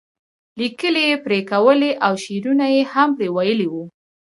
لیکل 0.59 0.95
یې 1.05 1.13
پرې 1.25 1.39
کولی 1.51 1.91
او 2.05 2.13
شعرونه 2.23 2.65
یې 2.75 2.81
هم 2.93 3.09
پرې 3.17 3.27
ویلي 3.35 3.67
وو. 3.69 3.83